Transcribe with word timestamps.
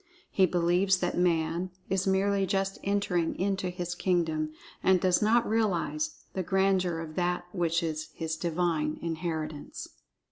He 0.31 0.47
believes 0.47 0.97
that 0.97 1.15
Man 1.15 1.69
is[Pg 1.91 2.01
18] 2.09 2.11
merely 2.11 2.45
just 2.47 2.79
entering 2.83 3.37
into 3.37 3.69
his 3.69 3.93
kingdom, 3.93 4.49
and 4.81 4.99
does 4.99 5.21
not 5.21 5.47
realize 5.47 6.23
the 6.33 6.41
grandeur 6.41 6.97
of 7.01 7.13
that 7.13 7.45
which 7.51 7.83
is 7.83 8.09
his 8.15 8.35
Divine 8.35 8.97
Inheritance. 9.03 9.89